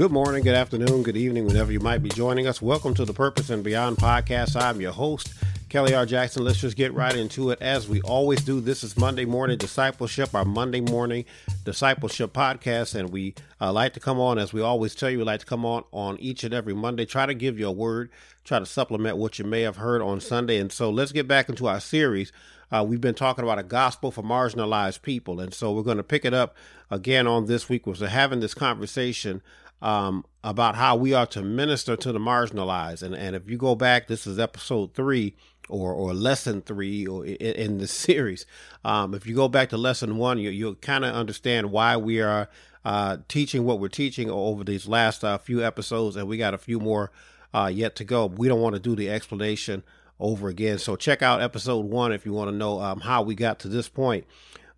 [0.00, 2.62] good morning, good afternoon, good evening, whenever you might be joining us.
[2.62, 4.58] Welcome to the Purpose and Beyond podcast.
[4.58, 5.34] I'm your host,
[5.68, 6.06] Kelly R.
[6.06, 6.42] Jackson.
[6.42, 8.62] Let's just get right into it as we always do.
[8.62, 11.26] This is Monday Morning Discipleship, our Monday morning
[11.66, 12.94] discipleship podcast.
[12.94, 15.46] And we uh, like to come on, as we always tell you, we like to
[15.46, 18.08] come on on each and every Monday, try to give you a word,
[18.42, 20.56] try to supplement what you may have heard on Sunday.
[20.56, 22.32] And so let's get back into our series.
[22.72, 25.40] Uh, we've been talking about a gospel for marginalized people.
[25.40, 26.56] And so we're going to pick it up
[26.90, 27.86] again on this week.
[27.86, 29.42] We're having this conversation
[29.82, 33.02] um, about how we are to minister to the marginalized.
[33.02, 35.34] And, and if you go back, this is episode three
[35.68, 38.46] or, or lesson three or in, in the series.
[38.84, 42.20] Um, if you go back to lesson one, you, you'll kind of understand why we
[42.20, 42.48] are
[42.84, 46.16] uh, teaching what we're teaching over these last uh, few episodes.
[46.16, 47.10] And we got a few more
[47.54, 48.26] uh, yet to go.
[48.26, 49.82] We don't want to do the explanation
[50.18, 50.78] over again.
[50.78, 53.68] So check out episode one if you want to know um, how we got to
[53.68, 54.26] this point.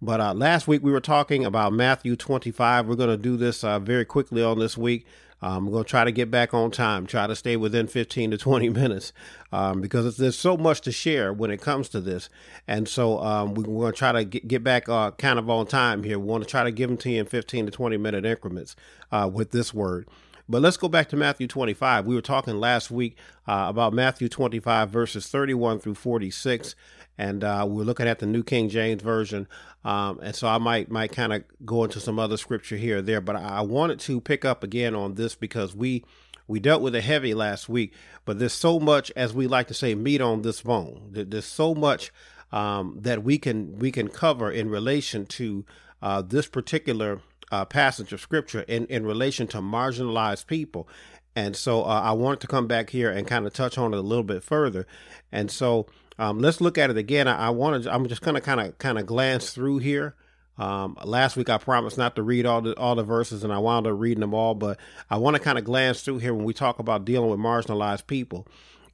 [0.05, 2.89] But uh, last week we were talking about Matthew 25.
[2.89, 5.07] We're going to do this uh, very quickly on this week.
[5.41, 8.39] I'm going to try to get back on time, try to stay within 15 to
[8.39, 9.13] 20 minutes
[9.53, 12.29] um, because there's so much to share when it comes to this.
[12.67, 15.49] And so um, we, are going to try to get, get back uh, kind of
[15.49, 16.19] on time here.
[16.19, 18.75] We want to try to give them to you in 15 to 20 minute increments
[19.13, 20.09] uh, with this word.
[20.49, 22.07] But let's go back to Matthew 25.
[22.07, 26.75] We were talking last week uh, about Matthew 25, verses 31 through 46
[27.19, 29.47] and uh, we're looking at the New King James Version.
[29.85, 33.03] Um, and so I might might kind of go into some other scripture here or
[33.03, 36.05] there, but I wanted to pick up again on this because we
[36.47, 37.93] we dealt with a heavy last week,
[38.25, 41.09] but there's so much, as we like to say, meat on this bone.
[41.11, 42.13] There's so much
[42.51, 45.65] um, that we can we can cover in relation to
[46.01, 47.21] uh, this particular
[47.53, 50.89] uh, passage of scripture in in relation to marginalized people.
[51.37, 53.97] And so uh, I wanted to come back here and kind of touch on it
[53.97, 54.87] a little bit further.
[55.31, 55.87] And so
[56.19, 57.29] um, let's look at it again.
[57.29, 57.93] I, I want to.
[57.93, 60.15] I'm just gonna kind of kind of glance through here.
[60.59, 63.59] Um, last week I promised not to read all the all the verses, and I
[63.59, 64.55] wound up reading them all.
[64.55, 64.79] But
[65.11, 68.07] I want to kind of glance through here when we talk about dealing with marginalized
[68.07, 68.47] people,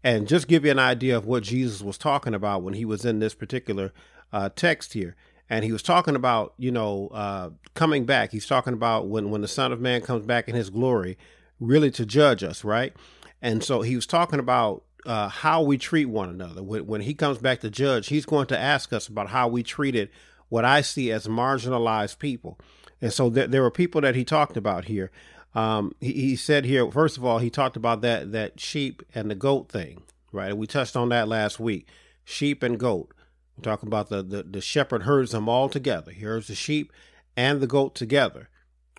[0.02, 3.04] and just give you an idea of what Jesus was talking about when he was
[3.04, 3.92] in this particular
[4.32, 5.16] uh, text here.
[5.50, 8.32] And he was talking about, you know, uh, coming back.
[8.32, 11.16] He's talking about when when the Son of Man comes back in His glory,
[11.60, 12.92] really to judge us, right?
[13.40, 16.62] And so he was talking about uh, how we treat one another.
[16.62, 19.62] When, when he comes back to judge, he's going to ask us about how we
[19.62, 20.10] treated
[20.48, 22.58] what I see as marginalized people.
[23.00, 25.10] And so th- there were people that he talked about here.
[25.54, 29.30] Um, he, he, said here, first of all, he talked about that that sheep and
[29.30, 30.56] the goat thing, right?
[30.56, 31.88] We touched on that last week.
[32.24, 33.14] Sheep and goat.
[33.58, 36.12] We're talking about the, the, the shepherd herds them all together.
[36.12, 36.92] He herds the sheep
[37.36, 38.48] and the goat together,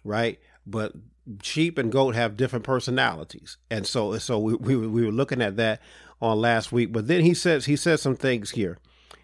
[0.04, 0.38] right?
[0.68, 0.94] But
[1.42, 5.56] sheep and goat have different personalities, and so so we, we we were looking at
[5.56, 5.82] that
[6.22, 6.92] on last week.
[6.92, 8.78] But then he says he says some things here.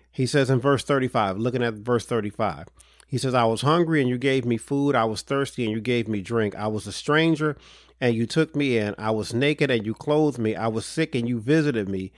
[0.09, 2.67] He says in verse thirty five, looking at verse thirty five.
[3.07, 4.95] He says, I was hungry and you gave me food.
[4.95, 6.55] I was thirsty and you gave me drink.
[6.55, 7.55] I was a stranger
[8.01, 8.95] and you took me in.
[8.97, 10.55] I was naked and you clothed me.
[10.55, 12.11] I was sick and you visited me.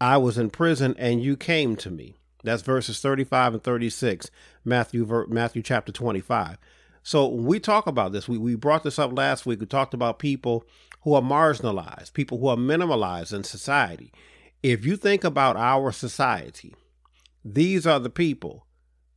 [0.00, 2.15] I was in prison and you came to me.
[2.46, 4.30] That's verses 35 and 36,
[4.64, 6.58] Matthew, Matthew chapter 25.
[7.02, 9.58] So we talk about this, we, we brought this up last week.
[9.58, 10.64] We talked about people
[11.02, 14.12] who are marginalized, people who are minimalized in society.
[14.62, 16.74] If you think about our society,
[17.44, 18.66] these are the people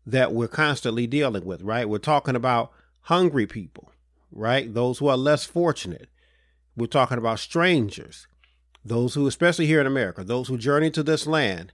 [0.07, 1.88] that we're constantly dealing with, right?
[1.88, 3.91] We're talking about hungry people,
[4.31, 4.73] right?
[4.73, 6.09] Those who are less fortunate.
[6.75, 8.28] We're talking about strangers,
[8.84, 11.73] those who, especially here in America, those who journey to this land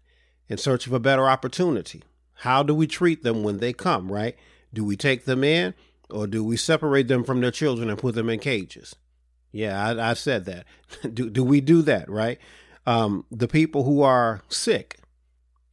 [0.50, 2.04] in search of a better opportunity.
[2.40, 4.36] How do we treat them when they come, right?
[4.74, 5.74] Do we take them in?
[6.10, 8.96] or do we separate them from their children and put them in cages?
[9.52, 10.66] Yeah, I, I said that.
[11.14, 12.40] do do we do that right?
[12.86, 15.00] Um, the people who are sick,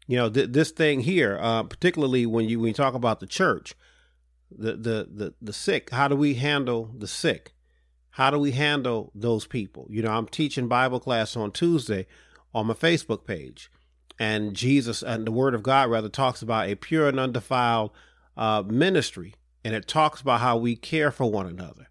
[0.06, 3.26] you know, th- this thing here, uh, particularly when you when you talk about the
[3.26, 3.74] church,
[4.50, 5.90] the, the the the sick.
[5.90, 7.52] How do we handle the sick?
[8.10, 9.86] How do we handle those people?
[9.90, 12.06] You know, I'm teaching Bible class on Tuesday
[12.54, 13.70] on my Facebook page,
[14.18, 17.90] and Jesus and the Word of God rather talks about a pure and undefiled
[18.36, 21.88] uh, ministry and it talks about how we care for one another.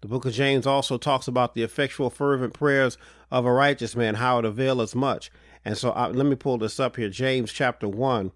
[0.00, 2.98] The book of James also talks about the effectual, fervent prayers
[3.30, 5.30] of a righteous man, how it availeth much.
[5.64, 7.08] And so uh, let me pull this up here.
[7.08, 8.32] James chapter 1,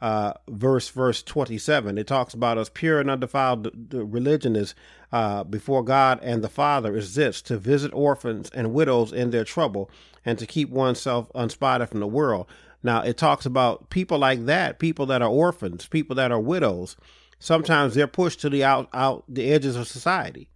[0.00, 1.98] uh, verse verse 27.
[1.98, 4.74] It talks about us pure and undefiled religion is
[5.12, 9.44] uh, before God and the Father is this to visit orphans and widows in their
[9.44, 9.90] trouble
[10.24, 12.46] and to keep oneself unspotted from the world.
[12.82, 16.96] Now, it talks about people like that, people that are orphans, people that are widows
[17.38, 20.50] sometimes they're pushed to the out out the edges of society.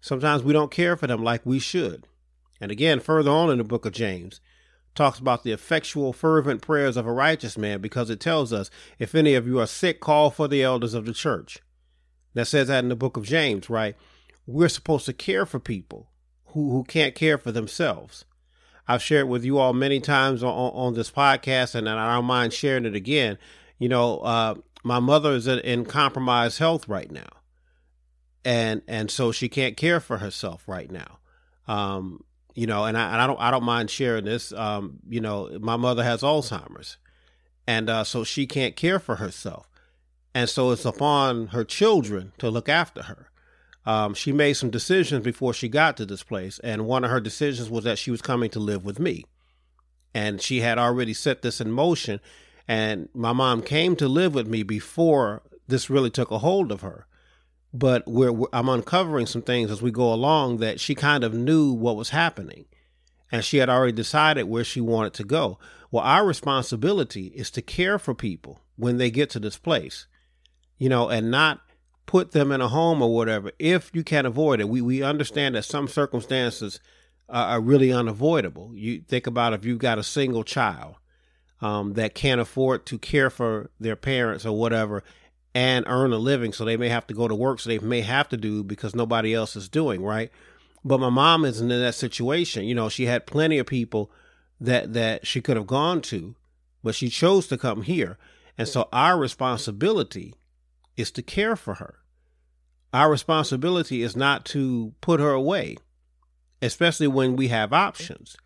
[0.00, 2.06] Sometimes we don't care for them like we should.
[2.60, 4.40] And again, further on in the book of James,
[4.94, 9.14] talks about the effectual, fervent prayers of a righteous man because it tells us, if
[9.14, 11.58] any of you are sick, call for the elders of the church.
[12.34, 13.96] That says that in the book of James, right?
[14.50, 16.08] we're supposed to care for people
[16.46, 18.24] who, who can't care for themselves.
[18.88, 22.52] I've shared with you all many times on, on this podcast, and I don't mind
[22.52, 23.38] sharing it again.
[23.78, 27.28] You know, uh, my mother is in compromised health right now,
[28.44, 31.18] and and so she can't care for herself right now.
[31.68, 32.24] Um,
[32.54, 34.52] you know, and I, and I don't I don't mind sharing this.
[34.52, 36.96] Um, you know, my mother has Alzheimer's,
[37.68, 39.69] and uh, so she can't care for herself,
[40.34, 43.30] and so it's upon her children to look after her.
[43.86, 47.20] Um, she made some decisions before she got to this place, and one of her
[47.20, 49.24] decisions was that she was coming to live with me,
[50.14, 52.20] and she had already set this in motion.
[52.68, 56.82] And my mom came to live with me before this really took a hold of
[56.82, 57.06] her
[57.72, 61.34] but we're, we're, I'm uncovering some things as we go along that she kind of
[61.34, 62.66] knew what was happening
[63.30, 65.58] and she had already decided where she wanted to go.
[65.90, 70.06] Well, our responsibility is to care for people when they get to this place,
[70.80, 71.60] you know, and not
[72.06, 74.68] put them in a home or whatever if you can't avoid it.
[74.68, 76.80] We we understand that some circumstances
[77.28, 78.72] are really unavoidable.
[78.74, 80.96] You think about if you've got a single child
[81.60, 85.04] um, that can't afford to care for their parents or whatever,
[85.54, 86.52] and earn a living.
[86.52, 87.60] So they may have to go to work.
[87.60, 90.32] So they may have to do because nobody else is doing right.
[90.84, 92.64] But my mom isn't in that situation.
[92.64, 94.10] You know, she had plenty of people
[94.60, 96.34] that that she could have gone to,
[96.82, 98.18] but she chose to come here.
[98.58, 100.34] And so our responsibility
[101.00, 101.96] is to care for her.
[102.92, 105.76] Our responsibility is not to put her away,
[106.60, 108.36] especially when we have options.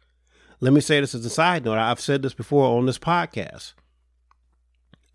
[0.60, 1.78] Let me say this as a side note.
[1.78, 3.74] I've said this before on this podcast.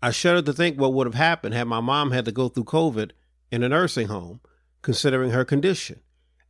[0.02, 2.64] I shudder to think what would have happened had my mom had to go through
[2.64, 3.10] COVID
[3.50, 4.40] in a nursing home,
[4.82, 6.00] considering her condition.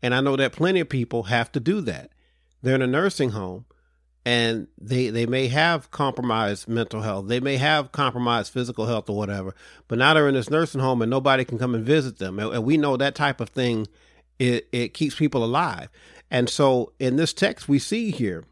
[0.02, 2.10] And I know that plenty of people have to do that.
[2.62, 3.64] They're in a nursing home
[4.24, 7.28] and they they may have compromised mental health.
[7.28, 9.54] They may have compromised physical health or whatever,
[9.88, 12.38] but now they're in this nursing home and nobody can come and visit them.
[12.38, 13.86] And, and we know that type of thing
[14.38, 15.88] it, it keeps people alive.
[16.30, 18.44] And so in this text we see here,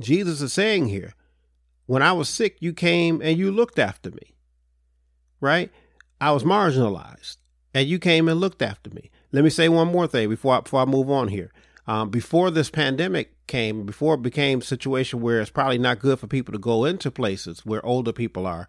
[0.00, 1.14] Jesus is saying here,
[1.86, 4.34] when I was sick, you came and you looked after me
[5.40, 5.70] right?
[6.20, 7.38] I was marginalized,
[7.74, 9.10] and you came and looked after me.
[9.32, 11.50] Let me say one more thing before I, before I move on here.
[11.90, 16.20] Um, before this pandemic came, before it became a situation where it's probably not good
[16.20, 18.68] for people to go into places where older people are,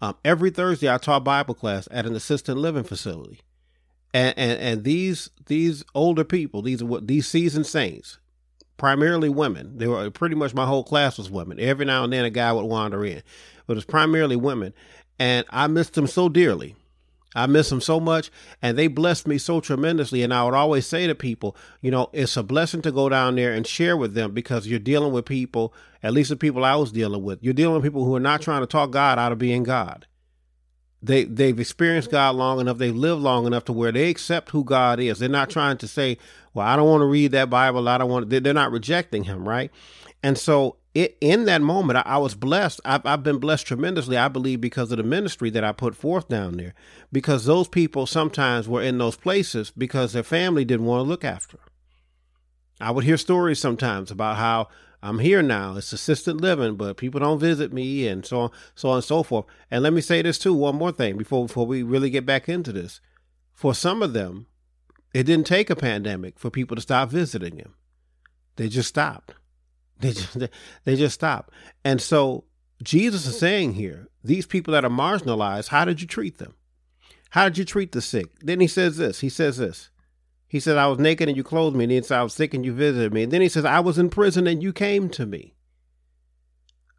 [0.00, 3.40] um, every Thursday I taught Bible class at an assisted living facility,
[4.14, 8.18] and and, and these these older people, these these seasoned saints,
[8.78, 9.76] primarily women.
[9.76, 11.60] They were pretty much my whole class was women.
[11.60, 13.22] Every now and then a guy would wander in,
[13.66, 14.72] but it's primarily women
[15.18, 16.74] and I missed them so dearly.
[17.34, 18.30] I miss them so much,
[18.60, 20.22] and they blessed me so tremendously.
[20.22, 23.36] And I would always say to people, you know, it's a blessing to go down
[23.36, 26.76] there and share with them because you're dealing with people, at least the people I
[26.76, 27.42] was dealing with.
[27.42, 30.06] You're dealing with people who are not trying to talk God out of being God.
[31.04, 34.62] They they've experienced God long enough, they've lived long enough to where they accept who
[34.62, 35.18] God is.
[35.18, 36.16] They're not trying to say,
[36.54, 37.88] "Well, I don't want to read that Bible.
[37.88, 39.72] I don't want." They're not rejecting Him, right?
[40.22, 42.80] And so it, in that moment, I, I was blessed.
[42.84, 46.28] I've, I've, been blessed tremendously, I believe, because of the ministry that I put forth
[46.28, 46.74] down there.
[47.10, 51.24] Because those people sometimes were in those places because their family didn't want to look
[51.24, 51.58] after.
[52.80, 54.68] I would hear stories sometimes about how
[55.02, 55.76] I'm here now.
[55.76, 59.22] It's assisted living, but people don't visit me, and so on, so on and so
[59.22, 59.46] forth.
[59.70, 62.48] And let me say this too, one more thing before before we really get back
[62.48, 63.00] into this.
[63.52, 64.46] For some of them,
[65.14, 67.74] it didn't take a pandemic for people to stop visiting them.
[68.56, 69.34] They just stopped.
[70.02, 70.38] They just
[70.84, 71.52] they just stop.
[71.84, 72.44] And so
[72.82, 76.54] Jesus is saying here, these people that are marginalized, how did you treat them?
[77.30, 78.26] How did you treat the sick?
[78.40, 79.20] Then he says this.
[79.20, 79.90] He says this.
[80.48, 81.84] He said, I was naked and you clothed me.
[81.84, 83.22] And then said, I was sick and you visited me.
[83.22, 85.54] And then he says, I was in prison and you came to me.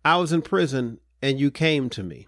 [0.03, 2.27] I was in prison and you came to me.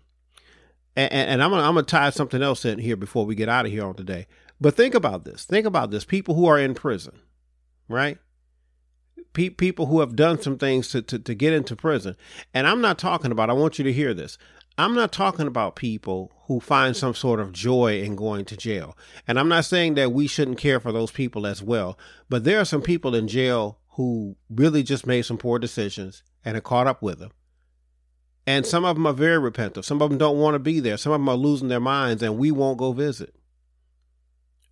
[0.95, 3.49] And, and, and I'm gonna I'm gonna tie something else in here before we get
[3.49, 4.27] out of here on today.
[4.61, 5.45] But think about this.
[5.45, 6.05] Think about this.
[6.05, 7.19] People who are in prison,
[7.89, 8.17] right?
[9.35, 12.15] Pe- people who have done some things to, to, to get into prison.
[12.53, 14.39] And I'm not talking about, I want you to hear this.
[14.77, 18.97] I'm not talking about people who find some sort of joy in going to jail.
[19.27, 21.97] And I'm not saying that we shouldn't care for those people as well.
[22.29, 26.57] But there are some people in jail who really just made some poor decisions and
[26.57, 27.31] are caught up with them.
[28.47, 29.85] And some of them are very repentant.
[29.85, 30.97] Some of them don't want to be there.
[30.97, 33.33] Some of them are losing their minds, and we won't go visit.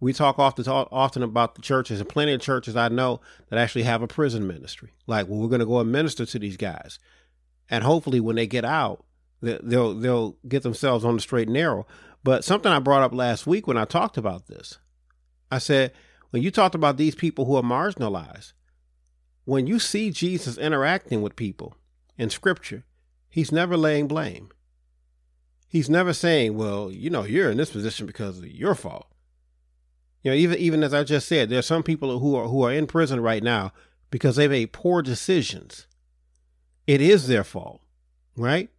[0.04, 3.84] We talk often often about the churches, and plenty of churches I know that actually
[3.84, 4.92] have a prison ministry.
[5.08, 7.00] Like, well, we're going to go and minister to these guys,
[7.70, 9.06] and hopefully, when they get out,
[9.42, 11.88] they'll they'll get themselves on the straight and narrow.
[12.22, 14.78] But something I brought up last week when I talked about this,
[15.50, 15.94] I said
[16.32, 18.52] when you talked about these people who are marginalized,
[19.46, 21.78] when you see Jesus interacting with people
[22.18, 22.84] in Scripture,
[23.30, 24.50] he's never laying blame.
[25.70, 29.08] He's never saying, "Well, you know, you're in this position because of your fault."
[30.24, 32.64] You know, even even as I just said, there are some people who are who
[32.64, 33.74] are in prison right now
[34.10, 35.86] because they made poor decisions.
[36.88, 37.82] It is their fault,
[38.36, 38.70] right?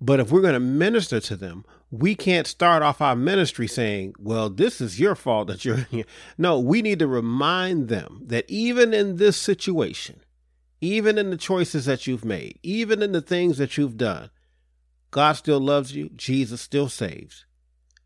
[0.00, 4.14] But if we're going to minister to them, we can't start off our ministry saying,
[4.18, 5.86] well, this is your fault that you're.
[6.38, 10.20] No, we need to remind them that even in this situation,
[10.82, 14.30] even in the choices that you've made, even in the things that you've done,
[15.10, 16.10] God still loves you.
[16.14, 17.45] Jesus still saves.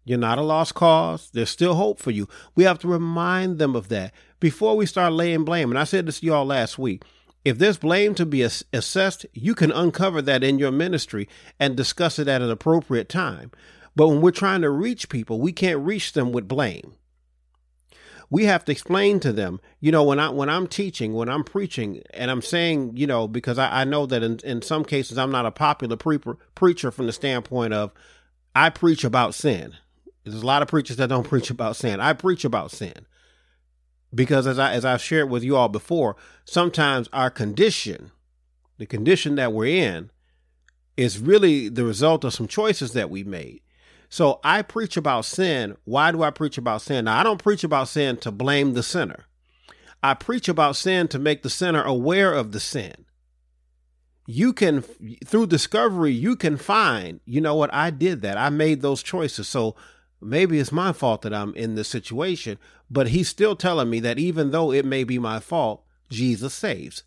[0.05, 1.31] You're not a lost cause.
[1.33, 2.29] There's still hope for you.
[2.55, 5.71] We have to remind them of that before we start laying blame.
[5.71, 7.05] And I said this to y'all last week.
[7.45, 11.29] If there's blame to be assessed, you can uncover that in your ministry
[11.59, 13.51] and discuss it at an appropriate time.
[13.97, 16.95] But when we're trying to reach people, we can't reach them with blame.
[18.29, 21.43] We have to explain to them, you know, when I when I'm teaching, when I'm
[21.43, 25.19] preaching, and I'm saying, you know, because I, I know that in, in some cases
[25.19, 26.21] I'm not a popular pre-
[26.55, 27.91] preacher from the standpoint of
[28.55, 29.75] I preach about sin.
[30.31, 32.01] There's a lot of preachers that don't preach about sin.
[32.01, 33.07] I preach about sin
[34.15, 38.13] because as I as I've shared with you all before, sometimes our condition,
[38.79, 40.11] the condition that we're in,
[40.97, 43.61] is really the result of some choices that we made.
[44.09, 45.77] So I preach about sin.
[45.85, 47.05] Why do I preach about sin?
[47.05, 49.27] Now I don't preach about sin to blame the sinner.
[50.03, 53.07] I preach about sin to make the sinner aware of the sin.
[54.27, 54.83] You can
[55.25, 58.37] through discovery you can find, you know what, I did that.
[58.37, 59.49] I made those choices.
[59.49, 59.77] So
[60.21, 62.59] maybe it's my fault that I'm in this situation,
[62.91, 67.05] but he's still telling me that even though it may be my fault, Jesus saves.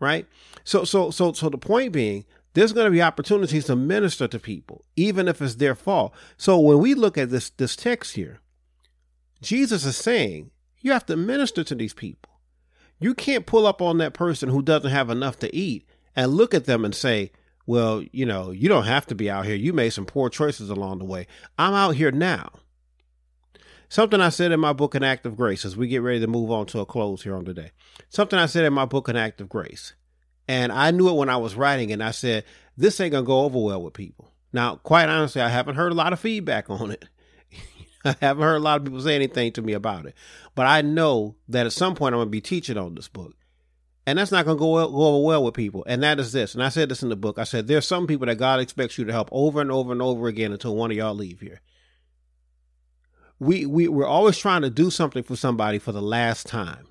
[0.00, 0.26] Right?
[0.64, 4.38] So so so so the point being, there's going to be opportunities to minister to
[4.38, 6.12] people, even if it's their fault.
[6.36, 8.40] So when we look at this this text here,
[9.40, 12.32] Jesus is saying you have to minister to these people.
[13.00, 16.54] You can't pull up on that person who doesn't have enough to eat and look
[16.54, 17.32] at them and say,
[17.66, 19.54] well, you know, you don't have to be out here.
[19.54, 21.26] You made some poor choices along the way.
[21.58, 22.50] I'm out here now.
[23.88, 26.26] Something I said in my book, An Act of Grace, as we get ready to
[26.26, 27.70] move on to a close here on today.
[28.08, 29.94] Something I said in my book, An Act of Grace.
[30.48, 32.44] And I knew it when I was writing it, and I said,
[32.76, 34.32] this ain't going to go over well with people.
[34.52, 37.04] Now, quite honestly, I haven't heard a lot of feedback on it.
[38.04, 40.14] I haven't heard a lot of people say anything to me about it.
[40.54, 43.34] But I know that at some point I'm going to be teaching on this book.
[44.06, 45.84] And that's not going to go, well, go over well with people.
[45.86, 46.54] And that is this.
[46.54, 47.38] And I said this in the book.
[47.38, 50.02] I said, there's some people that God expects you to help over and over and
[50.02, 51.60] over again until one of y'all leave here.
[53.38, 56.86] We, we, we're always trying to do something for somebody for the last time.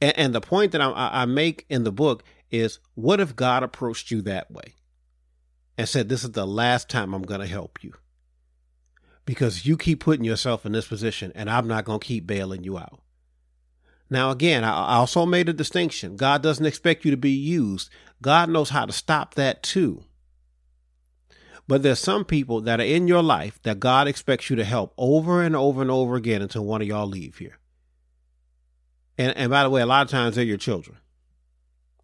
[0.00, 3.62] And, and the point that I, I make in the book is what if God
[3.64, 4.74] approached you that way
[5.76, 7.92] and said, this is the last time I'm going to help you?
[9.24, 12.62] Because you keep putting yourself in this position and I'm not going to keep bailing
[12.62, 13.00] you out.
[14.08, 16.16] Now, again, I also made a distinction.
[16.16, 17.90] God doesn't expect you to be used.
[18.22, 20.04] God knows how to stop that too.
[21.68, 24.94] But there's some people that are in your life that God expects you to help
[24.96, 27.58] over and over and over again until one of y'all leave here.
[29.18, 30.98] And and by the way, a lot of times they're your children.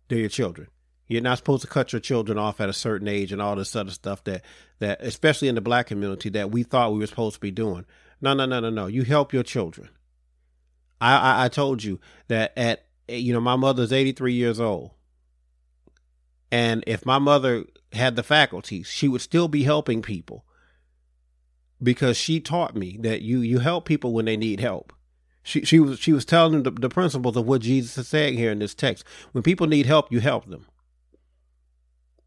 [0.09, 0.68] They're your children.
[1.06, 3.76] You're not supposed to cut your children off at a certain age and all this
[3.76, 4.44] other stuff that
[4.80, 7.85] that especially in the black community that we thought we were supposed to be doing.
[8.21, 8.87] No, no, no, no, no.
[8.87, 9.90] You help your children.
[11.02, 14.92] I, I, I told you that at you know my mother's 83 years old,
[16.52, 20.44] and if my mother had the faculties, she would still be helping people
[21.82, 24.92] because she taught me that you you help people when they need help.
[25.42, 28.38] She she was she was telling them the, the principles of what Jesus is saying
[28.38, 29.04] here in this text.
[29.32, 30.66] When people need help, you help them.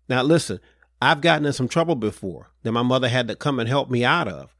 [0.10, 0.60] Now listen,
[1.01, 4.03] I've gotten in some trouble before that my mother had to come and help me
[4.03, 4.53] out of.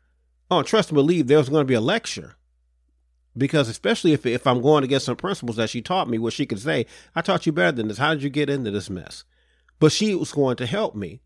[0.50, 2.38] Oh, trust and believe there was going to be a lecture
[3.38, 6.46] because especially if if I'm going get some principles that she taught me, where she
[6.46, 7.98] could say, "I taught you better than this.
[7.98, 9.24] How did you get into this mess?"
[9.80, 11.20] But she was going to help me.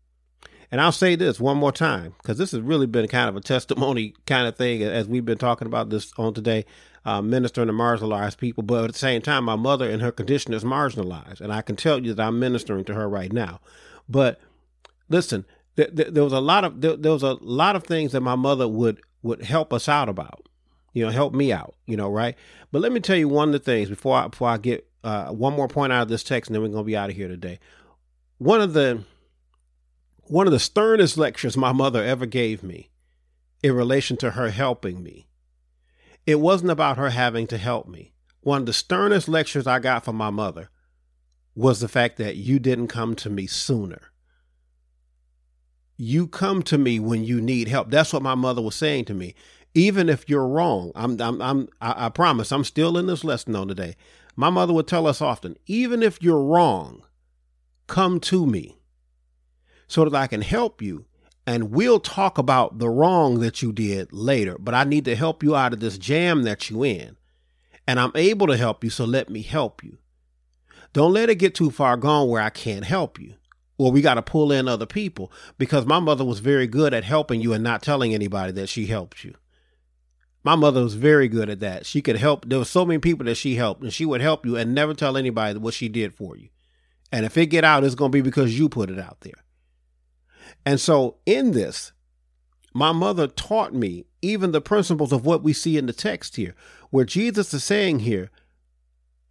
[0.72, 3.40] And I'll say this one more time because this has really been kind of a
[3.54, 6.64] testimony kind of thing as we've been talking about this on today,
[7.04, 8.62] uh, ministering to marginalized people.
[8.62, 11.76] But at the same time, my mother and her condition is marginalized, and I can
[11.76, 13.60] tell you that I'm ministering to her right now.
[14.08, 14.40] But
[15.08, 15.44] listen,
[15.76, 18.20] th- th- there was a lot of there, there was a lot of things that
[18.20, 20.48] my mother would would help us out about
[20.92, 22.36] you know, help me out, you know, right?
[22.72, 25.28] But let me tell you one of the things before I, before I get uh,
[25.28, 27.28] one more point out of this text, and then we're gonna be out of here
[27.28, 27.58] today.
[28.38, 29.04] One of the
[30.22, 32.90] one of the sternest lectures my mother ever gave me
[33.62, 35.26] in relation to her helping me.
[36.26, 38.12] It wasn't about her having to help me.
[38.40, 40.70] One of the sternest lectures I got from my mother
[41.54, 44.12] was the fact that you didn't come to me sooner.
[45.96, 47.90] You come to me when you need help.
[47.90, 49.34] That's what my mother was saying to me
[49.74, 53.54] even if you're wrong, I'm, I'm, I'm, I, I promise I'm still in this lesson
[53.56, 53.96] on today.
[54.36, 57.02] My mother would tell us often, even if you're wrong,
[57.86, 58.78] come to me
[59.86, 61.06] so that I can help you
[61.46, 65.42] and we'll talk about the wrong that you did later, but I need to help
[65.42, 67.16] you out of this jam that you in.
[67.88, 69.98] And I'm able to help you, so let me help you.
[70.92, 73.34] Don't let it get too far gone where I can't help you.
[73.78, 77.02] Or we got to pull in other people because my mother was very good at
[77.02, 79.34] helping you and not telling anybody that she helped you.
[80.42, 81.84] My mother was very good at that.
[81.84, 82.48] She could help.
[82.48, 84.94] There were so many people that she helped, and she would help you and never
[84.94, 86.48] tell anybody what she did for you.
[87.12, 89.44] And if it get out, it's going to be because you put it out there.
[90.64, 91.92] And so in this,
[92.72, 96.54] my mother taught me even the principles of what we see in the text here,
[96.90, 98.30] where Jesus is saying here,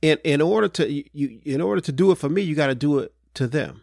[0.02, 2.76] in in order to you in order to do it for me, you got to
[2.76, 3.82] do it to them.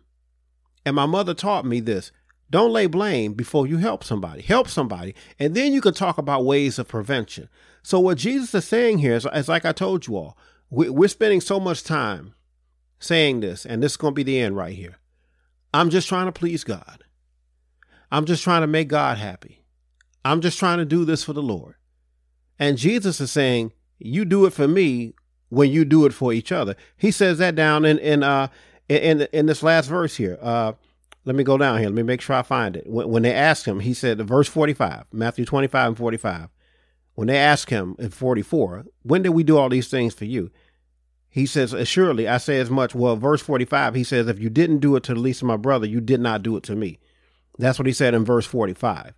[0.84, 2.12] And my mother taught me this.
[2.50, 4.42] Don't lay blame before you help somebody.
[4.42, 7.48] Help somebody, and then you can talk about ways of prevention.
[7.82, 10.38] So what Jesus is saying here is, is like I told you all,
[10.70, 12.34] we, we're spending so much time
[12.98, 14.98] saying this, and this is going to be the end right here.
[15.74, 17.04] I'm just trying to please God.
[18.10, 19.64] I'm just trying to make God happy.
[20.24, 21.74] I'm just trying to do this for the Lord.
[22.58, 25.14] And Jesus is saying, You do it for me
[25.48, 26.76] when you do it for each other.
[26.96, 28.48] He says that down in in uh
[28.88, 30.38] in in this last verse here.
[30.40, 30.72] Uh
[31.26, 31.88] let me go down here.
[31.88, 32.86] Let me make sure I find it.
[32.86, 36.48] When, when they asked him, he said, verse 45, Matthew 25 and 45.
[37.14, 40.50] When they asked him in 44, when did we do all these things for you?
[41.28, 42.94] He says, Surely I say as much.
[42.94, 45.56] Well, verse 45, he says, If you didn't do it to the least of my
[45.56, 46.98] brother, you did not do it to me.
[47.58, 49.14] That's what he said in verse 45,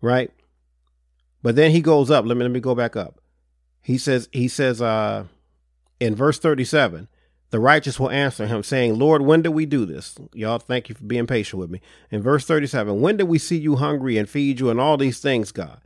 [0.00, 0.30] right?
[1.42, 2.24] But then he goes up.
[2.24, 3.20] Let me let me go back up.
[3.82, 5.26] He says he says uh
[6.00, 7.08] in verse 37,
[7.50, 10.94] the righteous will answer him saying, "Lord, when did we do this?" Y'all thank you
[10.94, 11.80] for being patient with me.
[12.10, 15.18] In verse 37, when did we see you hungry and feed you and all these
[15.18, 15.80] things, God?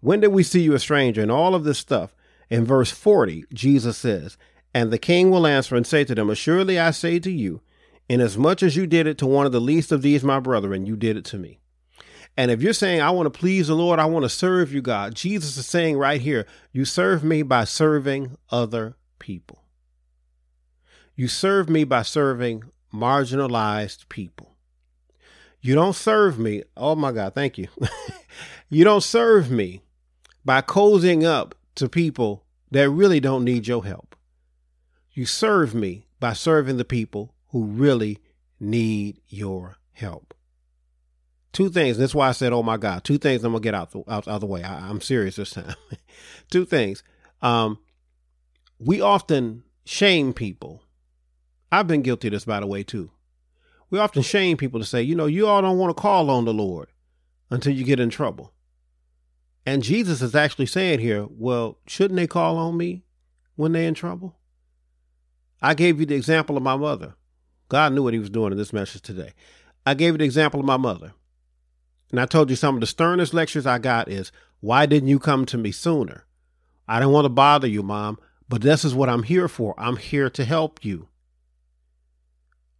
[0.00, 2.14] When did we see you a stranger and all of this stuff?
[2.50, 4.36] In verse 40, Jesus says,
[4.72, 7.60] "And the king will answer and say to them, Assuredly I say to you,
[8.08, 10.96] Inasmuch as you did it to one of the least of these, my brethren, you
[10.96, 11.58] did it to me.
[12.36, 14.82] And if you're saying, I want to please the Lord, I want to serve you,
[14.82, 19.63] God, Jesus is saying right here, you serve me by serving other people.
[21.16, 24.56] You serve me by serving marginalized people.
[25.60, 26.62] You don't serve me.
[26.76, 27.68] Oh my God, thank you.
[28.68, 29.82] you don't serve me
[30.44, 34.16] by cozying up to people that really don't need your help.
[35.12, 38.18] You serve me by serving the people who really
[38.58, 40.34] need your help.
[41.52, 41.96] Two things.
[41.96, 43.44] That's why I said, "Oh my God!" Two things.
[43.44, 44.64] I'm gonna get out the, out, out the way.
[44.64, 45.76] I, am serious this time.
[46.50, 47.04] Two things.
[47.42, 47.78] Um,
[48.80, 50.82] we often shame people.
[51.72, 53.10] I've been guilty of this, by the way, too.
[53.90, 56.44] We often shame people to say, you know, you all don't want to call on
[56.44, 56.88] the Lord
[57.50, 58.52] until you get in trouble.
[59.66, 63.04] And Jesus is actually saying here, well, shouldn't they call on me
[63.56, 64.36] when they're in trouble?
[65.62, 67.14] I gave you the example of my mother.
[67.68, 69.32] God knew what he was doing in this message today.
[69.86, 71.14] I gave you the example of my mother.
[72.10, 75.18] And I told you some of the sternest lectures I got is, why didn't you
[75.18, 76.26] come to me sooner?
[76.86, 79.74] I didn't want to bother you, mom, but this is what I'm here for.
[79.78, 81.08] I'm here to help you.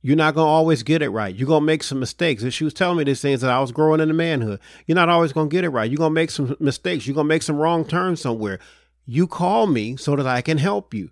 [0.05, 1.35] You're not going to always get it right.
[1.35, 2.43] You're going to make some mistakes.
[2.43, 4.61] And she was telling me these things that I was growing into manhood.
[4.87, 5.91] You're not always going to get it right.
[5.91, 7.07] You're going to make some mistakes.
[7.07, 8.59] You're going to make some wrong turns somewhere.
[9.07, 11.11] You call me so that I can help you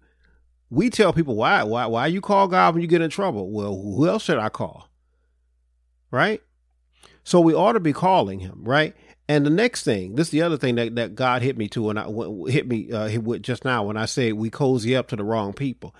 [0.72, 3.50] we tell people why why why you call God when you get in trouble?
[3.50, 4.88] Well, who else should I call?
[6.10, 6.42] Right?
[7.24, 8.96] So we ought to be calling him, right?
[9.28, 11.90] And the next thing, this is the other thing that, that God hit me to,
[11.90, 12.06] and I
[12.50, 15.94] hit me uh, just now when I say we cozy up to the wrong people.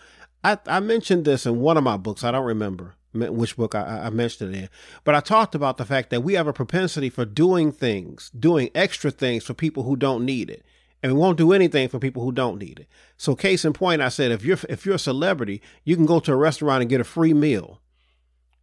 [0.45, 2.25] I, I mentioned this in one of my books.
[2.25, 4.69] I don't remember which book I, I mentioned it in,
[5.05, 8.71] but I talked about the fact that we have a propensity for doing things, doing
[8.75, 10.65] extra things for people who don't need it
[11.03, 12.89] and we won't do anything for people who don't need it.
[13.17, 16.21] So case in point, I said if you're if you're a celebrity, you can go
[16.21, 17.81] to a restaurant and get a free meal.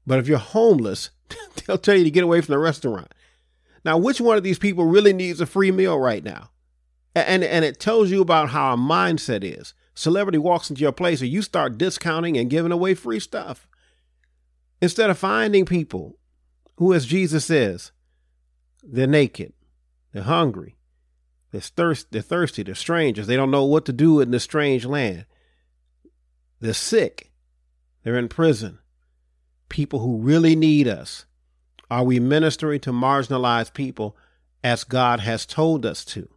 [0.08, 1.10] But if you're homeless,
[1.68, 3.14] they'll tell you to get away from the restaurant.
[3.84, 6.50] Now, which one of these people really needs a free meal right now?
[7.14, 9.74] And and it tells you about how our mindset is.
[10.00, 13.68] Celebrity walks into your place and you start discounting and giving away free stuff.
[14.82, 16.18] Instead of finding people
[16.78, 17.92] who, as Jesus says,
[18.82, 19.52] they're naked,
[20.14, 20.78] they're hungry,
[21.52, 22.64] they're, thirst, they're thirsty.
[22.64, 23.28] They're strangers.
[23.28, 25.26] They don't know what to do in this strange land.
[26.62, 27.34] They're sick.
[28.04, 28.80] They're in prison.
[29.68, 31.26] People who really need us.
[31.92, 34.16] Are we ministering to marginalized people
[34.64, 36.30] as God has told us to?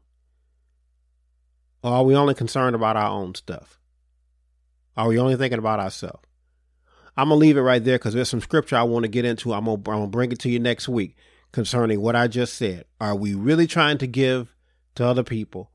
[1.83, 3.79] Or are we only concerned about our own stuff?
[4.97, 6.23] Are we only thinking about ourselves?
[7.17, 9.25] I'm going to leave it right there because there's some scripture I want to get
[9.25, 9.53] into.
[9.53, 11.17] I'm going to bring it to you next week
[11.51, 12.87] concerning what I just said.
[13.01, 14.55] Are we really trying to give
[14.95, 15.71] to other people,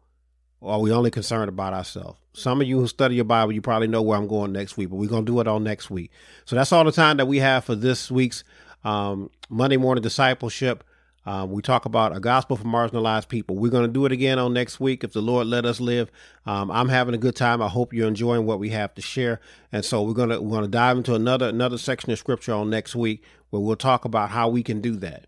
[0.59, 2.19] or are we only concerned about ourselves?
[2.33, 4.89] Some of you who study your Bible, you probably know where I'm going next week,
[4.89, 6.11] but we're going to do it on next week.
[6.45, 8.43] So that's all the time that we have for this week's
[8.83, 10.83] um, Monday morning discipleship.
[11.27, 13.57] Um, we talk about a gospel for marginalized people.
[13.57, 16.09] We're going to do it again on next week if the Lord let us live.
[16.45, 17.61] Um, I'm having a good time.
[17.61, 19.41] I hope you're enjoying what we have to share.
[19.73, 22.53] And so we're going to we're going to dive into another another section of scripture
[22.53, 25.25] on next week where we'll talk about how we can do that,